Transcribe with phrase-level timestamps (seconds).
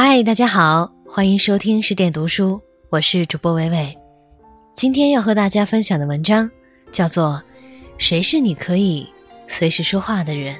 [0.00, 3.98] 嗨，大家好，欢迎收听十点读书，我是主播伟伟。
[4.72, 6.48] 今天要和大家分享的文章
[6.92, 7.42] 叫做
[7.98, 9.12] 《谁是你可以
[9.48, 10.54] 随时说话的人》。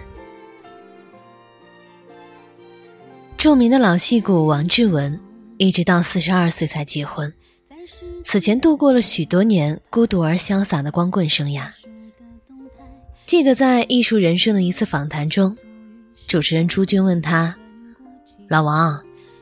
[3.37, 5.21] 著名的老戏骨王志文，
[5.57, 7.33] 一直到四十二岁才结婚，
[8.25, 11.69] 此前度过了许多年孤独而潇洒的光棍生涯。
[13.25, 15.57] 记得在《艺术人生》的一次访谈中，
[16.27, 17.57] 主持人朱军问他
[18.51, 19.01] ：“老王。”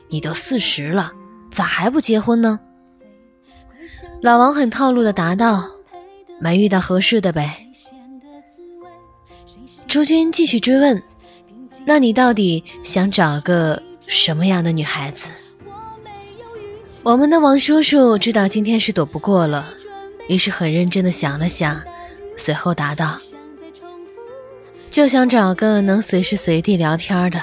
[0.09, 1.11] 你都四十了，
[1.51, 2.59] 咋还不结婚呢？
[4.21, 5.69] 老王很套路的答道
[6.41, 7.63] ：“没遇到合适的呗。”
[9.87, 11.01] 朱军继续追问
[11.85, 15.29] ：“那你到底想找个什么样的女孩子？”
[17.03, 19.73] 我们的王叔叔知道今天是躲不过了，
[20.27, 21.81] 于是很认真的想了想，
[22.35, 23.17] 随后答道
[24.89, 27.39] ：“就想找个能随时随地聊天的，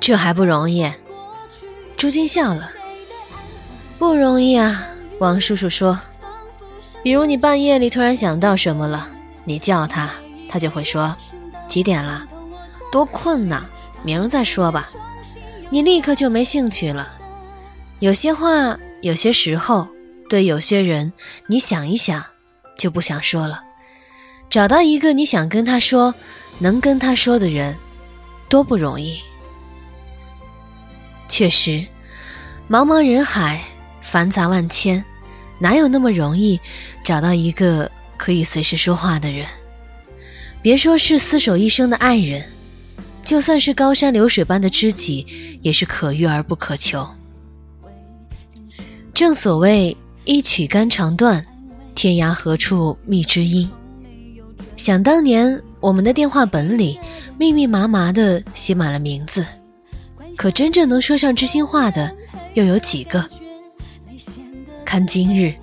[0.00, 0.90] 这还不容易。”
[2.04, 2.70] 朱军笑了，
[3.98, 4.86] 不容易啊。
[5.20, 5.98] 王叔叔说
[7.02, 9.08] ：“比如你半夜里突然想到什么了，
[9.44, 10.10] 你叫他，
[10.46, 11.16] 他就会说
[11.66, 12.28] 几点了，
[12.92, 13.64] 多困呐，
[14.02, 14.90] 明儿再说吧。
[15.70, 17.10] 你立刻就没兴趣了。
[18.00, 19.88] 有些话，有些时候，
[20.28, 21.10] 对有些人，
[21.46, 22.22] 你想一想
[22.76, 23.64] 就不想说了。
[24.50, 26.14] 找到一个你想跟他说、
[26.58, 27.74] 能跟他说的人，
[28.50, 29.18] 多不容易。
[31.30, 31.82] 确实。”
[32.68, 33.62] 茫茫人海，
[34.00, 35.04] 繁杂万千，
[35.58, 36.58] 哪有那么容易
[37.04, 39.46] 找到一个可以随时说话的人？
[40.62, 42.42] 别说是厮守一生的爱人，
[43.22, 47.06] 就算是高山流水般的知己，也是可遇而不可求。
[49.12, 51.44] 正所谓一曲肝肠断，
[51.94, 53.70] 天涯何处觅知音。
[54.78, 56.98] 想当年，我们的电话本里
[57.36, 59.44] 密密麻麻的写满了名字，
[60.34, 62.10] 可真正能说上知心话的。
[62.54, 63.28] 又有几个？
[64.84, 65.54] 看今日，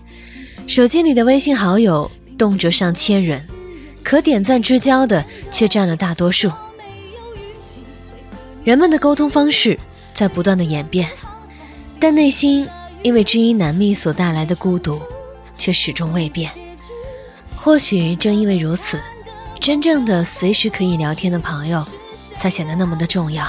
[0.67, 3.45] 手机里的微信好友动辄上千人，
[4.03, 6.51] 可点赞之交的却占了大多数。
[8.63, 9.79] 人们的沟通方式
[10.13, 11.09] 在不断的演变，
[11.99, 12.67] 但内心
[13.03, 15.01] 因为知音难觅所带来的孤独，
[15.57, 16.51] 却始终未变。
[17.55, 18.99] 或许正因为如此，
[19.59, 21.85] 真正的随时可以聊天的朋友，
[22.35, 23.45] 才显得那么的重要。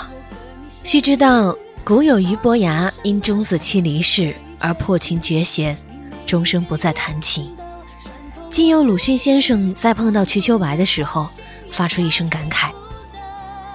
[0.85, 1.57] 须知道。
[1.85, 5.77] 古有俞伯牙因钟子期离世而破琴绝弦，
[6.25, 7.53] 终生不再弹琴。
[8.49, 11.29] 今有鲁迅先生在碰到瞿秋白的时候，
[11.73, 12.71] 发出一声感慨：“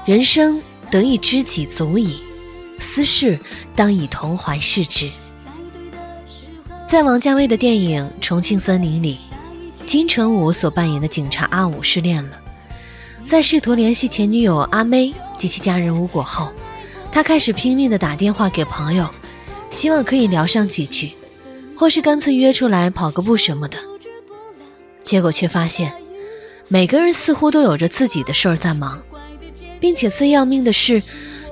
[0.08, 2.22] 人生得一知己足矣，
[2.80, 3.38] 私事
[3.76, 5.12] 当以同怀视之。”
[6.88, 9.20] 在王家卫的电影《重庆森林》里，
[9.86, 12.40] 金城武所扮演的警察阿武失恋了，
[13.26, 16.50] 在试图联系前女友阿妹及其家人无果后。
[17.12, 19.10] 他开始拼命地打电话给朋友，
[19.70, 21.14] 希望可以聊上几句，
[21.76, 23.78] 或是干脆约出来跑个步什么的。
[25.02, 25.92] 结果却发现，
[26.68, 29.02] 每个人似乎都有着自己的事儿在忙，
[29.80, 31.02] 并且最要命的是，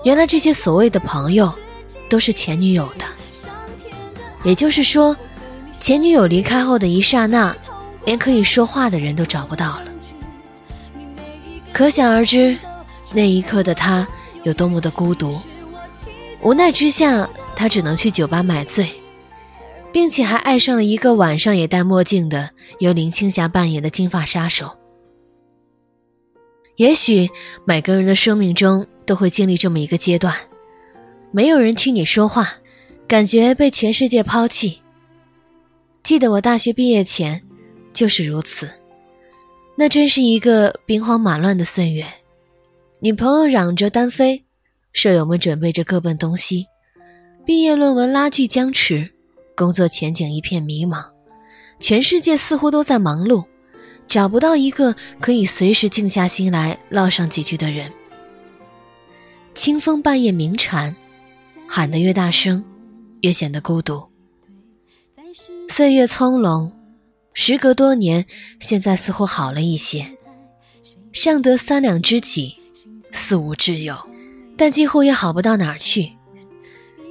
[0.03, 1.51] 原来这些所谓的朋友，
[2.09, 3.05] 都是前女友的。
[4.44, 5.15] 也就是说，
[5.79, 7.55] 前女友离开后的一刹那，
[8.05, 9.85] 连可以说话的人都找不到了。
[11.73, 12.57] 可想而知，
[13.13, 14.07] 那一刻的他
[14.45, 15.38] 有多么的孤独。
[16.41, 18.89] 无奈之下，他只能去酒吧买醉，
[19.91, 24.78] 并且还爱上了一个晚上也戴墨镜的由林青霞扮演的金发杀手。
[26.78, 27.29] 也许
[27.66, 30.35] 每个人的生命中都会经历这么一个阶段，
[31.31, 32.56] 没有人听你说话，
[33.07, 34.81] 感觉被全世界抛弃。
[36.03, 37.41] 记得我大学毕业前
[37.94, 38.69] 就是如此，
[39.75, 42.06] 那真是一个兵荒马乱的岁月，
[43.05, 44.45] 女朋友嚷着单飞。
[44.91, 46.66] 舍友们准备着各奔东西，
[47.45, 49.11] 毕业论文拉锯僵持，
[49.55, 51.11] 工作前景一片迷茫，
[51.79, 53.45] 全世界似乎都在忙碌，
[54.07, 57.94] 找不到一个可以随时静下心来唠上几句的人。
[59.53, 60.95] 清风半夜鸣蝉，
[61.68, 62.65] 喊得越大声，
[63.21, 64.03] 越显得孤独。
[65.69, 66.71] 岁月葱茏，
[67.35, 68.25] 时隔多年，
[68.59, 70.07] 现在似乎好了一些，
[71.13, 72.56] 尚得三两知己，
[73.15, 73.97] 四无挚友。
[74.57, 76.13] 但几乎也好不到哪儿去，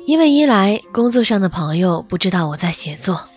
[0.07, 3.29] 因为一来工作上的朋友不知道我在写作，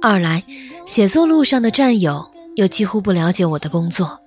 [0.00, 0.44] 二来
[0.86, 4.20] 写作路上的战友又几乎不了解我的工作。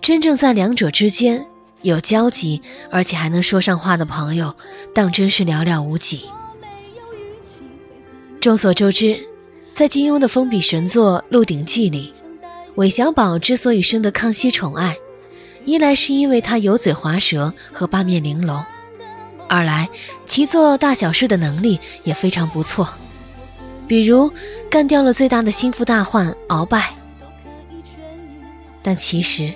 [0.00, 1.46] 真正在两者之间
[1.82, 4.54] 有交集，而且还能说上话的朋友，
[4.94, 6.22] 当真是寥寥无几。
[8.40, 9.18] 众所周知，
[9.74, 12.10] 在金庸的封笔神作《鹿鼎记》里，
[12.76, 14.96] 韦小宝之所以深得康熙宠爱。
[15.64, 18.64] 一来是因为他油嘴滑舌和八面玲珑，
[19.48, 19.88] 二来
[20.26, 22.88] 其做大小事的能力也非常不错，
[23.86, 24.30] 比如
[24.70, 26.94] 干掉了最大的心腹大患鳌拜。
[28.82, 29.52] 但其实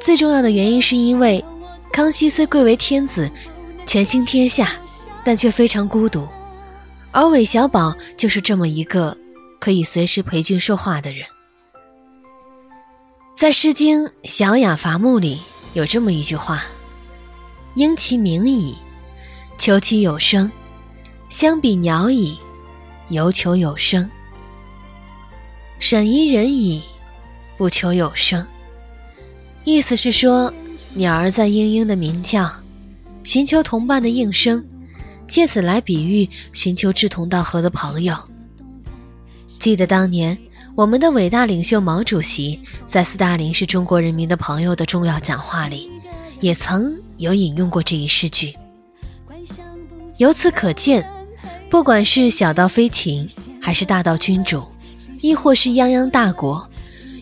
[0.00, 1.44] 最重要的原因是因为
[1.92, 3.30] 康熙虽贵为天子，
[3.86, 4.72] 权倾天下，
[5.22, 6.26] 但却非常孤独，
[7.10, 9.14] 而韦小宝就是这么一个
[9.60, 11.26] 可以随时陪君说话的人。
[13.34, 15.42] 在《诗经·小雅·伐木》里
[15.72, 16.64] 有这么一句话
[17.74, 18.76] ：“应其鸣矣，
[19.58, 20.48] 求其有声；
[21.28, 22.38] 相比鸟矣，
[23.08, 24.08] 犹求有声。
[25.80, 26.80] 审宜人矣，
[27.56, 28.46] 不求有声。”
[29.64, 30.52] 意思是说，
[30.92, 32.48] 鸟儿在嘤嘤的鸣叫，
[33.24, 34.64] 寻求同伴的应声，
[35.26, 38.16] 借此来比喻寻求志同道合的朋友。
[39.58, 40.38] 记得当年。
[40.76, 45.88] 我们的伟大领袖毛主席在斯大林是中国人民的朋友的重要讲话里，
[46.40, 48.52] 也曾有引用过这一诗句。
[50.18, 51.08] 由此可见，
[51.70, 53.28] 不管是小到飞禽，
[53.62, 54.64] 还是大到君主，
[55.20, 56.68] 亦或是泱泱大国，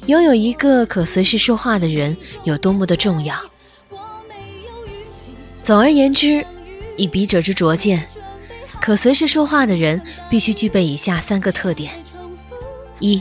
[0.06, 3.37] 拥有一个可随时说话的人有多么的重要。
[5.60, 6.44] 总而言之，
[6.96, 8.08] 以笔者之拙见，
[8.81, 10.00] 可随时说话的人
[10.31, 11.93] 必须具备以下三个特点：
[12.98, 13.20] 一。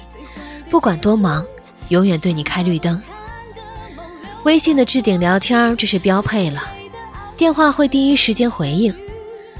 [0.71, 1.45] 不管多忙，
[1.89, 2.99] 永远对你开绿灯。
[4.45, 6.63] 微信的置顶聊天这是标配了，
[7.35, 8.95] 电话会第一时间回应，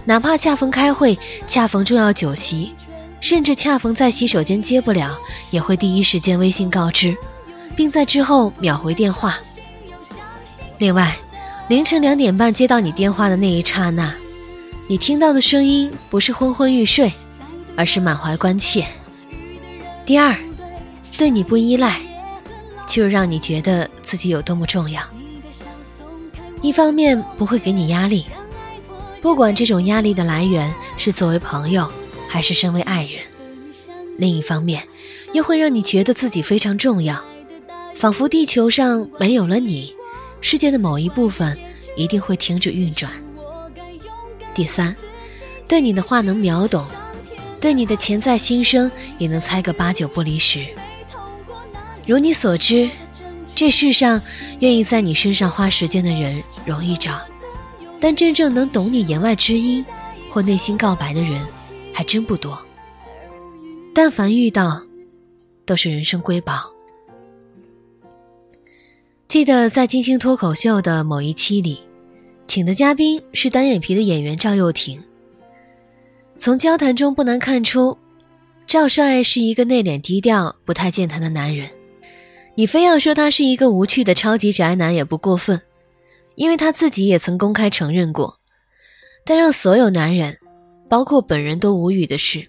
[0.06, 2.74] 哪怕恰逢开会、恰逢重要酒席，
[3.20, 5.20] 甚至恰逢在洗手间接不了，
[5.50, 7.14] 也会第一时间微信告知，
[7.76, 9.38] 并在之后秒回电话。
[10.78, 11.14] 另外，
[11.68, 14.16] 凌晨两点半接到你电话的那一刹那，
[14.88, 17.12] 你听到的声音不是昏昏欲睡，
[17.76, 18.88] 而是满怀关切。
[20.06, 20.34] 第二。
[21.22, 22.02] 对你不依赖，
[22.88, 25.00] 就让你觉得自己有多么重要。
[26.64, 28.26] 一方面不会给你压力，
[29.22, 31.88] 不管这种压力的来源是作为朋友
[32.28, 33.22] 还是身为爱人；
[34.18, 34.82] 另一方面，
[35.32, 37.24] 又会让你觉得自己非常重要，
[37.94, 39.96] 仿佛地球上没有了你，
[40.42, 41.56] 世界的某一部分
[41.96, 43.12] 一定会停止运转。
[44.56, 44.96] 第三，
[45.68, 46.84] 对你的话能秒懂，
[47.60, 50.66] 对你的潜在心声也能猜个八九不离十。
[52.08, 52.90] 如你所知，
[53.56, 54.22] 这世上
[54.60, 57.22] 愿意在你身上花时间的人容易找，
[58.00, 59.86] 但真正能懂你言外之音
[60.30, 61.46] 或内心告白的人
[61.94, 62.60] 还真不多。
[63.94, 64.82] 但凡遇到，
[65.66, 66.72] 都是人生瑰宝。
[69.28, 71.80] 记得在金星脱口秀的某一期里，
[72.48, 75.02] 请的嘉宾是单眼皮的演员赵又廷。
[76.36, 77.98] 从交谈中不难看出，
[78.66, 81.70] 赵帅是一个内敛低调、不太健谈的男人。
[82.56, 85.62] 你非要说他是一个无趣的超级宅男也不过分，
[86.36, 88.40] 因为他自己也曾公开承认过。
[89.26, 90.38] 但让所有男人，
[90.90, 92.46] 包括本人都无语的是，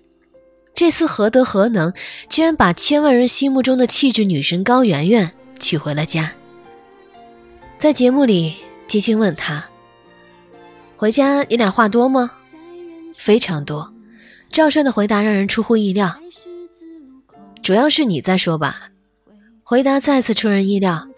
[0.74, 1.92] 这次何德何能，
[2.28, 6.32] 居然把千万人心目中的气质女神高圆圆娶回了家。
[7.78, 8.54] 在节目里，
[8.88, 9.64] 金星问他
[10.96, 12.30] ：“回家你俩话多吗？”
[13.14, 13.92] 非常多。
[14.48, 16.14] 赵帅的回答让人出乎意料
[17.62, 18.88] ：“主要是你在说吧。”
[19.64, 21.08] 回答再次出人意料，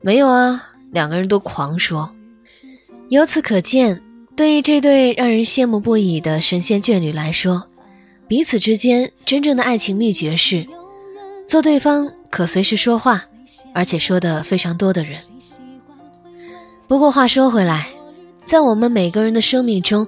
[0.00, 2.10] 没有啊，两个人都狂说。
[3.08, 4.00] 由此可见，
[4.36, 7.68] 对于这对让人羡慕不已的神仙眷侣来说，
[8.28, 10.64] 彼此之间真正的爱情秘诀是
[11.46, 13.24] 做对方可随时说话，
[13.74, 15.20] 而且说的非常多的人。
[16.86, 17.88] 不过话说回来，
[18.44, 20.06] 在我们每个人的生命中，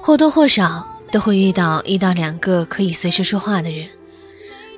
[0.00, 3.86] 或多或少都会遇到一到两个可以随时说话的人，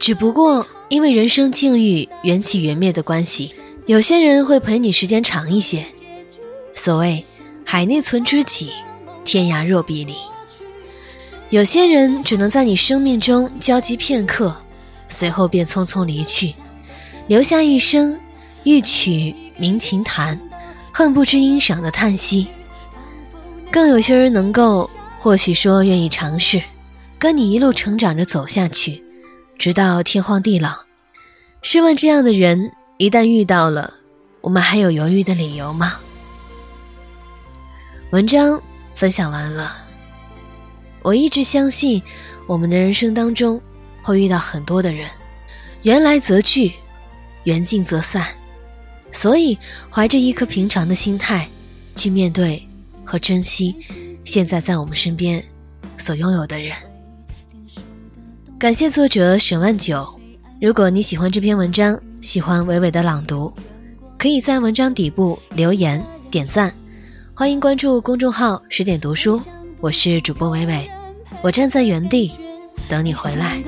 [0.00, 0.66] 只不过。
[0.92, 3.54] 因为人生境遇缘起缘灭的关系，
[3.86, 5.86] 有些人会陪你时间长一些。
[6.74, 7.24] 所谓
[7.64, 8.70] 海内存知己，
[9.24, 10.14] 天涯若比邻。
[11.48, 14.54] 有些人只能在你生命中交集片刻，
[15.08, 16.52] 随后便匆匆离去，
[17.26, 18.20] 留下一声
[18.64, 20.38] 欲取鸣琴弹，
[20.92, 22.48] 恨不知音赏的叹息。
[23.70, 26.62] 更有些人能够，或许说愿意尝试，
[27.18, 29.02] 跟你一路成长着走下去。
[29.58, 30.76] 直到天荒地老，
[31.62, 33.94] 试问这样的人一旦遇到了，
[34.40, 36.00] 我们还有犹豫的理由吗？
[38.10, 38.60] 文章
[38.94, 39.76] 分享完了，
[41.02, 42.02] 我一直相信，
[42.46, 43.60] 我们的人生当中
[44.02, 45.08] 会遇到很多的人，
[45.82, 46.72] 缘来则聚，
[47.44, 48.26] 缘尽则散，
[49.12, 49.56] 所以
[49.88, 51.48] 怀着一颗平常的心态
[51.94, 52.66] 去面对
[53.04, 53.76] 和珍惜
[54.24, 55.42] 现在在我们身边
[55.96, 56.76] 所拥有的人。
[58.62, 60.06] 感谢作者沈万九。
[60.60, 63.52] 如果你喜欢这篇文章，喜欢伟伟的朗读，
[64.16, 66.00] 可以在文章底部留言
[66.30, 66.72] 点赞，
[67.34, 69.42] 欢迎关注公众号十点读书，
[69.80, 70.88] 我是主播伟伟，
[71.42, 72.30] 我站在原地
[72.88, 73.60] 等你回来。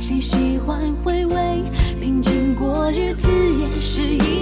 [0.00, 1.62] 谁喜欢回味？
[2.00, 4.35] 平静过日子也是一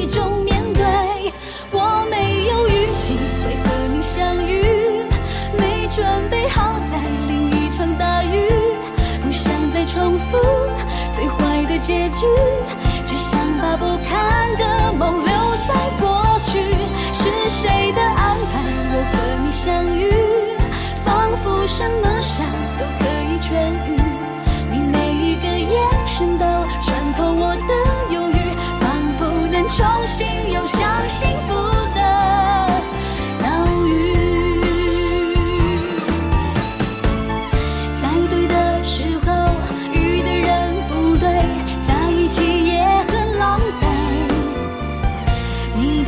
[11.84, 12.26] 结局，
[13.06, 15.32] 只想把不堪的梦留
[15.68, 16.62] 在过去。
[17.12, 18.62] 是谁的安排？
[18.90, 20.10] 我和你相遇，
[21.04, 22.22] 仿佛什么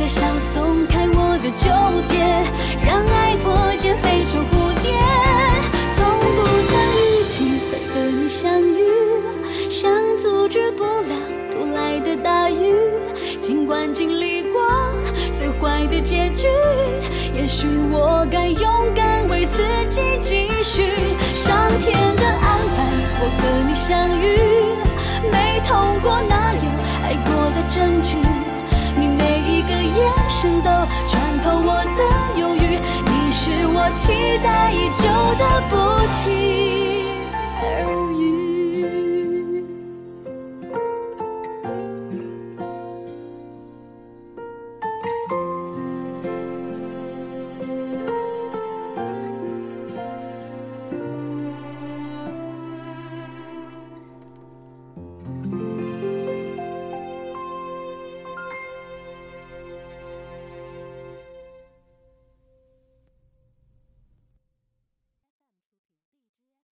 [0.07, 1.67] 你的笑松开我的纠
[2.05, 2.15] 结，
[2.85, 4.95] 让爱破茧飞成蝴蝶。
[5.97, 7.59] 从不曾预期
[7.91, 11.13] 和你相遇，想阻止不了
[11.51, 12.73] 突来的大雨。
[13.41, 14.61] 尽管经历过
[15.33, 16.47] 最坏的结局，
[17.35, 20.93] 也许我该勇敢为自己继续。
[21.35, 22.85] 上天的安排，
[23.19, 24.39] 我和你相遇，
[25.29, 26.69] 没痛过哪有
[27.03, 28.26] 爱过的证据？
[30.39, 30.69] 声都
[31.07, 32.77] 穿透我的忧郁
[33.09, 35.01] 你是我期待已久
[35.39, 35.75] 的不
[36.11, 37.07] 期